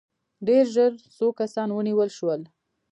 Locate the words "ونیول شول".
1.73-2.41